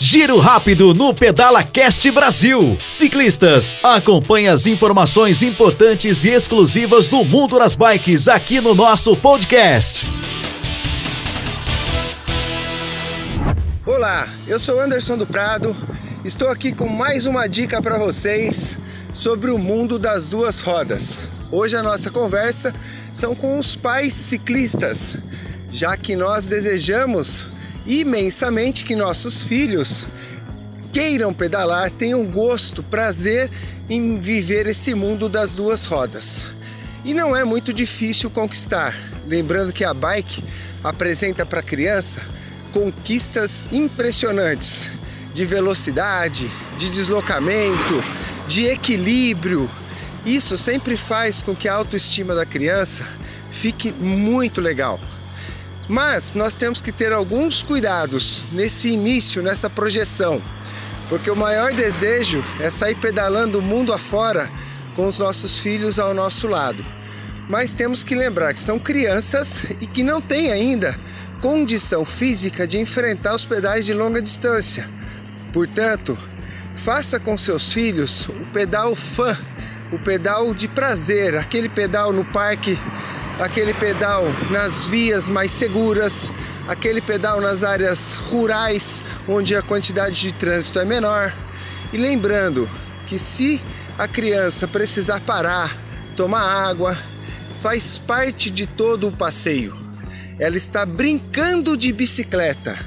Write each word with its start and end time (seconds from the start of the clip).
Giro 0.00 0.38
rápido 0.38 0.94
no 0.94 1.12
Pedala 1.12 1.64
Cast 1.64 2.08
Brasil. 2.12 2.78
Ciclistas, 2.88 3.76
acompanhe 3.82 4.46
as 4.46 4.64
informações 4.64 5.42
importantes 5.42 6.24
e 6.24 6.28
exclusivas 6.28 7.08
do 7.08 7.24
mundo 7.24 7.58
das 7.58 7.74
bikes 7.74 8.28
aqui 8.28 8.60
no 8.60 8.76
nosso 8.76 9.16
podcast. 9.16 10.06
Olá, 13.84 14.28
eu 14.46 14.60
sou 14.60 14.80
Anderson 14.80 15.16
do 15.16 15.26
Prado. 15.26 15.76
Estou 16.24 16.48
aqui 16.48 16.70
com 16.70 16.86
mais 16.88 17.26
uma 17.26 17.48
dica 17.48 17.82
para 17.82 17.98
vocês 17.98 18.76
sobre 19.12 19.50
o 19.50 19.58
mundo 19.58 19.98
das 19.98 20.28
duas 20.28 20.60
rodas. 20.60 21.28
Hoje 21.50 21.76
a 21.76 21.82
nossa 21.82 22.08
conversa 22.08 22.72
são 23.12 23.34
com 23.34 23.58
os 23.58 23.74
pais 23.74 24.12
ciclistas, 24.12 25.16
já 25.72 25.96
que 25.96 26.14
nós 26.14 26.46
desejamos 26.46 27.46
imensamente 27.88 28.84
que 28.84 28.94
nossos 28.94 29.42
filhos 29.42 30.04
queiram 30.92 31.32
pedalar, 31.32 31.90
tenham 31.90 32.24
gosto, 32.26 32.82
prazer 32.82 33.50
em 33.88 34.20
viver 34.20 34.66
esse 34.66 34.94
mundo 34.94 35.26
das 35.28 35.54
duas 35.54 35.86
rodas. 35.86 36.44
E 37.04 37.14
não 37.14 37.34
é 37.34 37.44
muito 37.44 37.72
difícil 37.72 38.28
conquistar. 38.28 38.94
Lembrando 39.26 39.72
que 39.72 39.84
a 39.84 39.94
bike 39.94 40.44
apresenta 40.84 41.46
para 41.46 41.60
a 41.60 41.62
criança 41.62 42.20
conquistas 42.72 43.64
impressionantes 43.72 44.90
de 45.32 45.46
velocidade, 45.46 46.50
de 46.76 46.90
deslocamento, 46.90 48.04
de 48.46 48.66
equilíbrio. 48.66 49.70
Isso 50.26 50.58
sempre 50.58 50.96
faz 50.96 51.42
com 51.42 51.56
que 51.56 51.68
a 51.68 51.74
autoestima 51.74 52.34
da 52.34 52.44
criança 52.44 53.06
fique 53.50 53.92
muito 53.92 54.60
legal. 54.60 55.00
Mas 55.88 56.34
nós 56.34 56.54
temos 56.54 56.82
que 56.82 56.92
ter 56.92 57.12
alguns 57.12 57.62
cuidados 57.62 58.44
nesse 58.52 58.88
início, 58.88 59.42
nessa 59.42 59.70
projeção, 59.70 60.42
porque 61.08 61.30
o 61.30 61.36
maior 61.36 61.72
desejo 61.72 62.44
é 62.60 62.68
sair 62.68 62.94
pedalando 62.96 63.58
o 63.58 63.62
mundo 63.62 63.92
afora 63.92 64.50
com 64.94 65.06
os 65.06 65.18
nossos 65.18 65.58
filhos 65.58 65.98
ao 65.98 66.12
nosso 66.12 66.46
lado. 66.46 66.84
Mas 67.48 67.72
temos 67.72 68.04
que 68.04 68.14
lembrar 68.14 68.52
que 68.52 68.60
são 68.60 68.78
crianças 68.78 69.64
e 69.80 69.86
que 69.86 70.02
não 70.02 70.20
têm 70.20 70.52
ainda 70.52 70.94
condição 71.40 72.04
física 72.04 72.66
de 72.66 72.78
enfrentar 72.78 73.34
os 73.34 73.46
pedais 73.46 73.86
de 73.86 73.94
longa 73.94 74.20
distância. 74.20 74.86
Portanto, 75.52 76.18
faça 76.76 77.18
com 77.18 77.38
seus 77.38 77.72
filhos 77.72 78.28
o 78.28 78.44
pedal 78.52 78.94
fã, 78.94 79.38
o 79.90 79.98
pedal 79.98 80.52
de 80.52 80.68
prazer, 80.68 81.36
aquele 81.36 81.70
pedal 81.70 82.12
no 82.12 82.24
parque 82.26 82.78
aquele 83.38 83.72
pedal 83.72 84.24
nas 84.50 84.86
vias 84.86 85.28
mais 85.28 85.50
seguras, 85.52 86.30
aquele 86.66 87.00
pedal 87.00 87.40
nas 87.40 87.62
áreas 87.62 88.14
rurais 88.14 89.02
onde 89.28 89.54
a 89.54 89.62
quantidade 89.62 90.20
de 90.20 90.32
trânsito 90.32 90.78
é 90.78 90.84
menor. 90.84 91.32
E 91.92 91.96
lembrando 91.96 92.68
que 93.06 93.18
se 93.18 93.60
a 93.96 94.06
criança 94.06 94.66
precisar 94.66 95.20
parar, 95.20 95.74
tomar 96.16 96.42
água, 96.42 96.98
faz 97.62 97.96
parte 97.96 98.50
de 98.50 98.66
todo 98.66 99.08
o 99.08 99.12
passeio. 99.12 99.76
Ela 100.38 100.56
está 100.56 100.84
brincando 100.84 101.76
de 101.76 101.92
bicicleta 101.92 102.78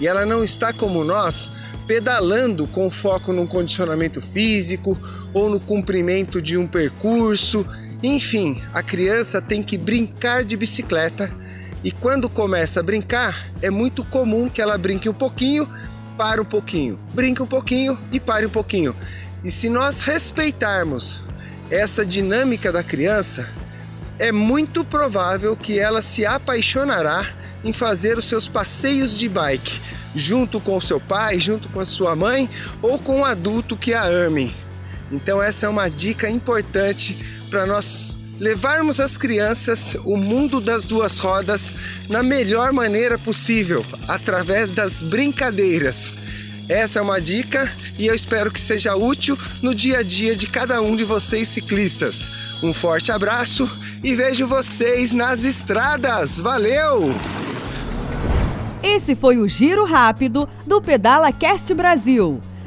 e 0.00 0.06
ela 0.06 0.24
não 0.24 0.42
está 0.42 0.72
como 0.72 1.04
nós 1.04 1.50
pedalando 1.86 2.66
com 2.66 2.90
foco 2.90 3.32
no 3.32 3.46
condicionamento 3.46 4.20
físico 4.20 4.98
ou 5.32 5.48
no 5.48 5.60
cumprimento 5.60 6.42
de 6.42 6.56
um 6.56 6.66
percurso 6.66 7.64
enfim, 8.02 8.62
a 8.74 8.82
criança 8.82 9.40
tem 9.40 9.62
que 9.62 9.78
brincar 9.78 10.44
de 10.44 10.56
bicicleta 10.56 11.32
e 11.82 11.90
quando 11.90 12.28
começa 12.28 12.80
a 12.80 12.82
brincar, 12.82 13.46
é 13.62 13.70
muito 13.70 14.04
comum 14.04 14.48
que 14.48 14.60
ela 14.60 14.76
brinque 14.76 15.08
um 15.08 15.14
pouquinho, 15.14 15.68
pare 16.16 16.40
um 16.40 16.44
pouquinho, 16.44 16.98
brinque 17.14 17.42
um 17.42 17.46
pouquinho 17.46 17.98
e 18.12 18.18
pare 18.18 18.44
um 18.44 18.50
pouquinho. 18.50 18.94
E 19.44 19.50
se 19.50 19.68
nós 19.68 20.00
respeitarmos 20.00 21.20
essa 21.70 22.04
dinâmica 22.04 22.72
da 22.72 22.82
criança, 22.82 23.48
é 24.18 24.32
muito 24.32 24.84
provável 24.84 25.56
que 25.56 25.78
ela 25.78 26.02
se 26.02 26.26
apaixonará 26.26 27.28
em 27.64 27.72
fazer 27.72 28.18
os 28.18 28.24
seus 28.24 28.48
passeios 28.48 29.16
de 29.16 29.28
bike, 29.28 29.80
junto 30.14 30.60
com 30.60 30.76
o 30.76 30.82
seu 30.82 31.00
pai, 31.00 31.38
junto 31.38 31.68
com 31.68 31.80
a 31.80 31.84
sua 31.84 32.16
mãe 32.16 32.48
ou 32.82 32.98
com 32.98 33.20
um 33.20 33.24
adulto 33.24 33.76
que 33.76 33.94
a 33.94 34.04
ame. 34.04 34.54
Então 35.12 35.42
essa 35.42 35.66
é 35.66 35.68
uma 35.68 35.88
dica 35.88 36.28
importante 36.28 37.35
para 37.46 37.66
nós 37.66 38.16
levarmos 38.38 39.00
as 39.00 39.16
crianças 39.16 39.96
o 40.04 40.16
mundo 40.16 40.60
das 40.60 40.86
duas 40.86 41.18
rodas 41.18 41.74
na 42.08 42.22
melhor 42.22 42.72
maneira 42.72 43.18
possível, 43.18 43.84
através 44.06 44.70
das 44.70 45.02
brincadeiras. 45.02 46.14
Essa 46.68 46.98
é 46.98 47.02
uma 47.02 47.20
dica 47.20 47.72
e 47.96 48.06
eu 48.06 48.14
espero 48.14 48.50
que 48.50 48.60
seja 48.60 48.96
útil 48.96 49.38
no 49.62 49.74
dia 49.74 49.98
a 49.98 50.02
dia 50.02 50.34
de 50.34 50.48
cada 50.48 50.82
um 50.82 50.96
de 50.96 51.04
vocês 51.04 51.46
ciclistas. 51.48 52.28
Um 52.62 52.74
forte 52.74 53.12
abraço 53.12 53.70
e 54.02 54.16
vejo 54.16 54.46
vocês 54.46 55.12
nas 55.12 55.44
estradas. 55.44 56.38
Valeu! 56.40 57.14
Esse 58.82 59.14
foi 59.14 59.38
o 59.38 59.48
Giro 59.48 59.84
Rápido 59.84 60.48
do 60.66 60.80
Pedala 60.82 61.32
Cast 61.32 61.72
Brasil. 61.72 62.40